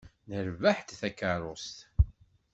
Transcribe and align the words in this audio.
Nerbeḥ-d 0.29 0.89
takeṛṛust. 0.99 1.77